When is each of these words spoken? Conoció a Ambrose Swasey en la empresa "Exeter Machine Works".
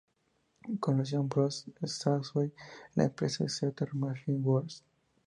Conoció 0.79 1.19
a 1.19 1.21
Ambrose 1.21 1.71
Swasey 1.85 2.45
en 2.45 2.53
la 2.95 3.03
empresa 3.03 3.43
"Exeter 3.43 3.93
Machine 3.93 4.39
Works". 4.39 4.83